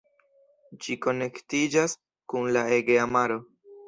Ĝi 0.85 0.95
konektiĝas 1.05 1.93
kun 2.33 2.47
la 2.57 2.65
Egea 2.79 3.05
maro. 3.17 3.37